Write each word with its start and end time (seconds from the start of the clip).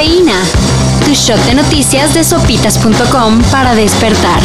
Cafeína. 0.00 0.42
Tu 1.04 1.12
shot 1.12 1.38
de 1.44 1.54
noticias 1.54 2.14
de 2.14 2.24
sopitas.com 2.24 3.42
para 3.52 3.74
despertar. 3.74 4.40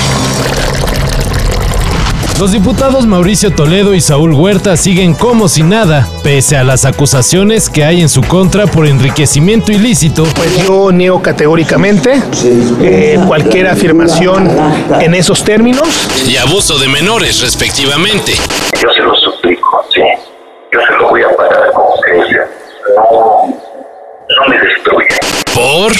Los 2.37 2.51
diputados 2.51 3.05
Mauricio 3.05 3.55
Toledo 3.55 3.94
y 3.94 4.01
Saúl 4.01 4.33
Huerta 4.33 4.76
siguen 4.76 5.13
como 5.13 5.47
si 5.47 5.63
nada, 5.63 6.10
pese 6.23 6.57
a 6.57 6.65
las 6.65 6.83
acusaciones 6.83 7.69
que 7.69 7.85
hay 7.85 8.01
en 8.01 8.10
su 8.10 8.21
contra 8.21 8.67
por 8.67 8.85
enriquecimiento 8.85 9.71
ilícito. 9.71 10.26
Pues 10.35 10.57
yo 10.67 10.91
niego 10.91 11.21
categóricamente 11.21 12.22
eh, 12.81 13.17
cualquier 13.26 13.67
afirmación 13.67 14.49
en 14.99 15.13
esos 15.13 15.46
términos. 15.46 16.09
Y 16.27 16.35
abuso 16.35 16.77
de 16.80 16.90
menores, 16.90 17.40
respectivamente. 17.40 18.34
Yo 18.81 18.90
se 18.94 19.02
lo 19.02 19.16
suplico, 19.16 19.85
sí. 19.94 20.02
Yo 20.73 20.81
se 20.81 20.91
lo 20.99 21.08
voy 21.08 21.22
a 21.22 21.30
pagar 21.30 21.72
con 21.72 21.83
justicia. 21.85 22.45
No. 22.97 23.54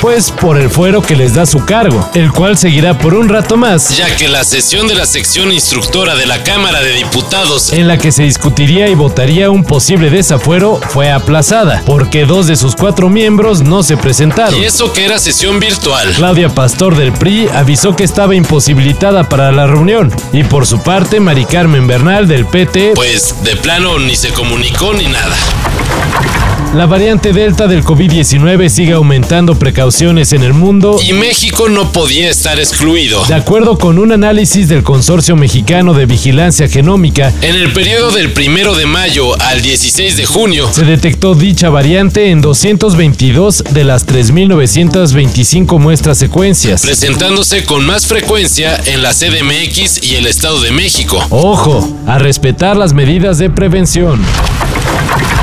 Pues 0.02 0.31
por 0.31 0.57
el 0.57 0.70
fuero 0.70 1.02
que 1.02 1.16
les 1.16 1.35
da 1.35 1.45
su 1.45 1.63
cargo, 1.63 2.09
el 2.16 2.31
cual 2.31 2.57
seguirá 2.57 2.98
por 2.98 3.13
un 3.13 3.30
rato 3.30 3.55
más, 3.55 3.95
Ya 3.95 4.16
que 4.16 4.27
la 4.27 4.43
sesión 4.43 4.88
de 4.88 4.95
la 4.95 5.05
sección 5.05 5.52
instructora 5.52 6.16
de 6.16 6.26
la 6.26 6.43
Cámara 6.43 6.81
de 6.81 6.91
Diputados 6.93 7.71
en 7.71 7.88
la 7.88 7.98
que 7.98 8.12
se 8.12 8.23
discutiría 8.23 8.88
y 8.88 8.95
votaría 8.95 9.49
un 9.52 9.63
posible 9.63 10.09
desafuero, 10.09 10.79
fue 10.90 11.12
aplazada, 11.12 11.84
porque 11.85 12.26
dos 12.26 12.48
de 12.48 12.55
sus 12.55 12.76
cuatro 12.76 13.09
miembros 13.09 13.62
no 13.62 13.84
se 13.84 13.95
presentaron. 13.95 14.59
y 14.59 14.66
eso 14.66 14.91
que 14.91 15.05
era 15.05 15.20
sesión 15.20 15.59
virtual. 15.59 16.13
Claudia 16.15 16.49
Pastor 16.49 16.95
del 16.95 17.12
PRI 17.13 17.48
avisó 17.54 17.95
que 17.95 18.04
estaba 18.04 18.35
imposibilitada 18.35 19.29
para 19.29 19.52
la 19.52 19.67
reunión, 19.67 20.12
y 20.34 20.43
por 20.43 20.65
su 20.65 20.79
parte, 20.79 21.20
Mari 21.20 21.45
Carmen 21.45 21.85
Bernal 21.88 22.27
del 22.27 22.45
PT, 22.45 22.93
Pues 22.95 23.35
de 23.43 23.55
plano 23.55 23.99
ni 23.99 24.15
se 24.15 24.29
comunicó 24.29 24.93
ni 24.93 25.05
nada. 25.07 25.35
La 26.73 26.85
variante 26.85 27.31
Delta 27.31 27.67
del 27.67 27.84
COVID-19 27.84 28.70
sigue 28.70 28.93
aumentando 28.93 29.57
precauciones 29.57 30.34
en 30.34 30.43
el 30.43 30.53
mundo. 30.53 30.99
Y 31.01 31.13
México 31.13 31.70
no 31.70 31.91
podía 31.91 32.29
estar 32.29 32.59
excluido. 32.59 33.23
De 33.26 33.35
acuerdo 33.35 33.77
con 33.77 33.98
un 33.99 34.12
análisis 34.12 34.67
del 34.67 34.84
Consorcio 34.84 35.35
Mexicano 35.35 35.93
de 35.93 36.05
Vigilancia 36.05 36.67
Genómica, 36.67 37.31
En 37.41 37.55
el 37.55 37.71
periodo 37.71 38.12
del 38.12 38.31
primero 38.34 38.75
de 38.75 38.85
mayo 38.85 39.40
al 39.41 39.62
16 39.62 40.17
de 40.17 40.25
junio, 40.25 40.70
se 40.71 40.84
detectó 40.84 41.34
dicha 41.35 41.70
variante 41.70 42.29
en 42.31 42.41
222 42.41 43.63
de 43.71 43.84
las 43.84 44.05
3.925 44.05 45.79
muestras 45.79 46.18
secuencias. 46.18 46.81
presentándose 46.81 47.63
con 47.63 47.85
más 47.85 48.05
frecuencia 48.05 48.79
en 48.85 49.01
la 49.01 49.13
CDMX 49.13 50.03
y 50.03 50.15
el 50.15 50.27
Estado 50.27 50.59
de 50.62 50.71
México. 50.71 51.23
Ojo, 51.29 51.87
a 52.07 52.18
respetar 52.18 52.75
las 52.75 52.93
medidas 52.93 53.37
de 53.37 53.49
prevención. 53.49 54.21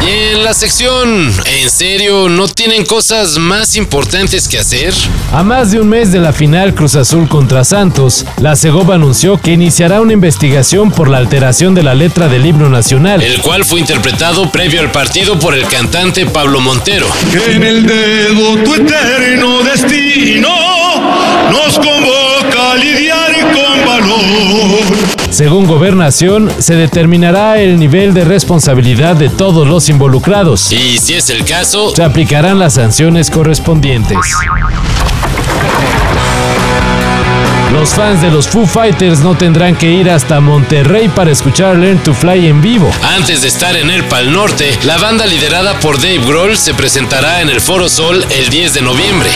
Y 0.04 0.34
en 0.34 0.42
la 0.42 0.52
sección, 0.52 1.32
¿en 1.44 1.70
serio 1.70 2.28
no 2.28 2.48
tienen 2.48 2.84
cosas 2.84 3.38
más 3.38 3.76
importantes 3.76 4.48
que 4.48 4.58
hacer? 4.58 4.92
A 5.32 5.44
más 5.44 5.70
de 5.70 5.80
un 5.80 5.88
mes 5.88 6.10
de 6.10 6.18
la 6.18 6.32
final 6.32 6.74
Cruz 6.74 6.96
Azul 6.96 7.28
contra 7.28 7.62
Santos, 7.62 8.24
la 8.40 8.56
Segoba 8.56 8.96
anunció 8.96 9.40
que 9.40 9.52
iniciará 9.52 10.00
una 10.00 10.12
investigación 10.12 10.90
por 10.90 11.08
la 11.08 11.18
alteración 11.18 11.74
de 11.74 11.84
la 11.84 11.94
letra 11.94 12.28
del 12.28 12.46
himno 12.46 12.68
nacional. 12.68 13.22
El 13.22 13.40
cual 13.40 13.64
fue 13.64 13.78
interpretado 13.78 14.50
previo 14.50 14.80
al 14.80 14.90
partido 14.90 15.38
por 15.38 15.54
el 15.54 15.66
cantante 15.66 16.26
Pablo 16.26 16.60
Montero. 16.60 17.06
En 17.48 17.62
el 17.62 17.86
dedo 17.86 18.56
tu 18.64 18.74
eterno 18.74 19.62
destino 19.62 20.61
Según 25.52 25.66
Gobernación, 25.66 26.50
se 26.60 26.76
determinará 26.76 27.60
el 27.60 27.78
nivel 27.78 28.14
de 28.14 28.24
responsabilidad 28.24 29.16
de 29.16 29.28
todos 29.28 29.68
los 29.68 29.90
involucrados. 29.90 30.72
Y 30.72 30.96
si 30.96 31.12
es 31.12 31.28
el 31.28 31.44
caso, 31.44 31.94
Se 31.94 32.02
aplicarán 32.02 32.58
las 32.58 32.72
sanciones 32.72 33.30
correspondientes. 33.30 34.16
Los 37.70 37.90
fans 37.90 38.22
de 38.22 38.30
los 38.30 38.48
Foo 38.48 38.64
Fighters 38.64 39.18
no 39.20 39.36
tendrán 39.36 39.76
que 39.76 39.90
ir 39.90 40.08
hasta 40.08 40.40
Monterrey 40.40 41.10
para 41.10 41.30
escuchar 41.30 41.76
Learn 41.76 41.98
to 41.98 42.14
Fly 42.14 42.46
en 42.46 42.62
vivo. 42.62 42.90
antes 43.14 43.42
de 43.42 43.48
estar 43.48 43.76
en 43.76 43.90
el 43.90 44.04
Pal 44.04 44.32
Norte, 44.32 44.78
la 44.84 44.96
banda 44.96 45.26
liderada 45.26 45.78
por 45.80 45.98
Dave 45.98 46.20
Grohl 46.26 46.56
se 46.56 46.72
presentará 46.72 47.42
en 47.42 47.50
el 47.50 47.60
Foro 47.60 47.90
Sol 47.90 48.24
el 48.30 48.48
10 48.48 48.72
de 48.72 48.80
noviembre. 48.80 49.28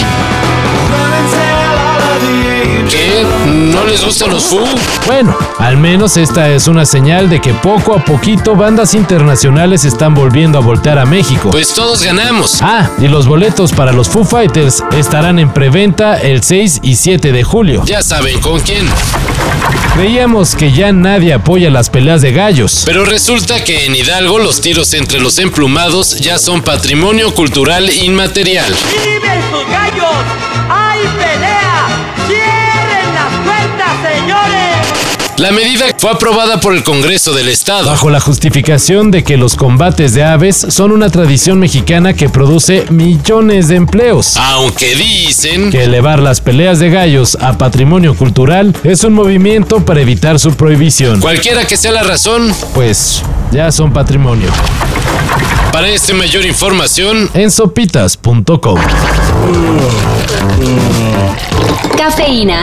¿Qué? 2.88 3.24
¿No 3.46 3.84
les 3.84 4.04
gustan 4.04 4.30
los 4.30 4.44
Foo? 4.44 4.64
Bueno, 5.06 5.36
al 5.58 5.76
menos 5.76 6.16
esta 6.16 6.50
es 6.50 6.68
una 6.68 6.86
señal 6.86 7.28
de 7.28 7.40
que 7.40 7.52
poco 7.54 7.94
a 7.94 8.04
poquito 8.04 8.54
bandas 8.54 8.94
internacionales 8.94 9.84
están 9.84 10.14
volviendo 10.14 10.58
a 10.58 10.60
voltear 10.60 10.98
a 10.98 11.04
México. 11.04 11.50
Pues 11.50 11.74
todos 11.74 12.02
ganamos. 12.02 12.60
Ah, 12.62 12.90
y 12.98 13.08
los 13.08 13.26
boletos 13.26 13.72
para 13.72 13.92
los 13.92 14.08
Foo 14.08 14.24
Fighters 14.24 14.84
estarán 14.96 15.38
en 15.38 15.52
preventa 15.52 16.16
el 16.16 16.42
6 16.42 16.80
y 16.82 16.94
7 16.96 17.32
de 17.32 17.44
julio. 17.44 17.82
Ya 17.84 18.02
saben 18.02 18.40
con 18.40 18.60
quién. 18.60 18.86
Creíamos 19.94 20.54
que 20.54 20.72
ya 20.72 20.92
nadie 20.92 21.32
apoya 21.32 21.70
las 21.70 21.88
peleas 21.88 22.20
de 22.20 22.32
gallos. 22.32 22.82
Pero 22.84 23.04
resulta 23.04 23.64
que 23.64 23.86
en 23.86 23.96
Hidalgo 23.96 24.38
los 24.38 24.60
tiros 24.60 24.92
entre 24.92 25.20
los 25.20 25.38
emplumados 25.38 26.18
ya 26.18 26.38
son 26.38 26.62
patrimonio 26.62 27.34
cultural 27.34 27.88
inmaterial. 27.90 28.74
¡Viven 29.04 29.40
sus 29.50 29.66
gallos! 29.70 30.14
¡Hay 30.68 31.00
La 35.38 35.50
medida 35.52 35.84
fue 35.98 36.10
aprobada 36.10 36.60
por 36.60 36.74
el 36.74 36.82
Congreso 36.82 37.32
del 37.34 37.48
Estado. 37.48 37.90
bajo 37.90 38.08
la 38.08 38.20
justificación 38.20 39.10
de 39.10 39.22
que 39.22 39.36
los 39.36 39.54
combates 39.54 40.14
de 40.14 40.24
aves 40.24 40.56
son 40.70 40.92
una 40.92 41.10
tradición 41.10 41.58
mexicana 41.58 42.14
que 42.14 42.30
produce 42.30 42.86
millones 42.90 43.68
de 43.68 43.76
empleos. 43.76 44.36
Aunque 44.38 44.94
dicen 44.96 45.70
Que 45.70 45.84
elevar 45.84 46.20
las 46.20 46.40
peleas 46.40 46.78
de 46.78 46.88
gallos 46.90 47.36
a 47.40 47.58
patrimonio 47.58 48.14
cultural 48.14 48.74
es 48.82 49.04
un 49.04 49.12
movimiento 49.12 49.84
para 49.84 50.00
evitar 50.00 50.38
su 50.38 50.54
prohibición. 50.54 51.20
cualquiera 51.20 51.66
que 51.66 51.76
sea 51.76 51.92
la 51.92 52.02
razón, 52.02 52.54
Pues 52.74 53.22
ya 53.52 53.70
son 53.72 53.92
patrimonio. 53.92 54.48
para 55.70 55.88
esta 55.90 56.14
mayor 56.14 56.46
información, 56.46 57.28
En 57.34 57.50
sopitas.com. 57.50 58.78
Cafeína. 61.98 62.62